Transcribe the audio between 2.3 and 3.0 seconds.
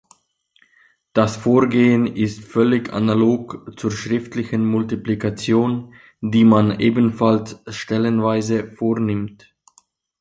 völlig